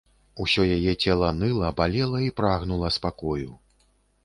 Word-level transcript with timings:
Усё 0.45 0.63
яе 0.77 0.93
цела 1.07 1.29
ныла, 1.41 1.69
балела 1.81 2.23
і 2.29 2.33
прагнула 2.41 2.93
спакою. 2.99 3.49